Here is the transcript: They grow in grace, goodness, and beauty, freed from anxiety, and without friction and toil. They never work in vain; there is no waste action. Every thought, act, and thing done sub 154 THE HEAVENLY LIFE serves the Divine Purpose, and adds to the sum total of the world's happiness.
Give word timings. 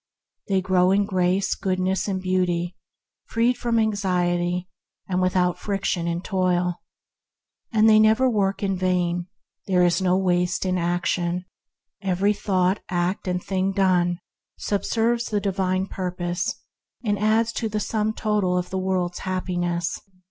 They 0.47 0.61
grow 0.61 0.89
in 0.89 1.05
grace, 1.05 1.53
goodness, 1.53 2.07
and 2.07 2.19
beauty, 2.19 2.75
freed 3.27 3.55
from 3.55 3.77
anxiety, 3.77 4.67
and 5.07 5.21
without 5.21 5.59
friction 5.59 6.07
and 6.07 6.25
toil. 6.25 6.81
They 7.71 7.99
never 7.99 8.27
work 8.27 8.63
in 8.63 8.75
vain; 8.75 9.27
there 9.67 9.83
is 9.83 10.01
no 10.01 10.17
waste 10.17 10.65
action. 10.65 11.45
Every 12.01 12.33
thought, 12.33 12.79
act, 12.89 13.27
and 13.27 13.43
thing 13.43 13.73
done 13.73 14.17
sub 14.57 14.81
154 14.81 14.81
THE 14.81 14.81
HEAVENLY 14.81 14.81
LIFE 14.81 14.85
serves 14.87 15.25
the 15.27 15.39
Divine 15.39 15.85
Purpose, 15.85 16.55
and 17.05 17.19
adds 17.19 17.53
to 17.53 17.69
the 17.69 17.79
sum 17.79 18.11
total 18.13 18.57
of 18.57 18.71
the 18.71 18.79
world's 18.79 19.19
happiness. 19.19 19.99